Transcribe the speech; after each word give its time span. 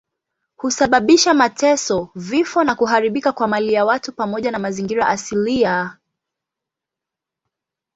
Husababisha 0.57 1.33
mateso, 1.33 2.09
vifo 2.15 2.63
na 2.63 2.75
kuharibika 2.75 3.31
kwa 3.31 3.47
mali 3.47 3.73
ya 3.73 3.85
watu 3.85 4.11
pamoja 4.15 4.51
na 4.51 4.59
mazingira 4.59 5.07
asilia. 5.07 5.97